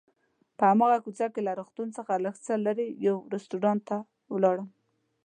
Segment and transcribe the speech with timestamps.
[0.57, 3.97] په هماغه کوڅه کې له روغتون څخه لږ څه لرې یو رستورانت ته
[4.33, 4.67] ولاړم.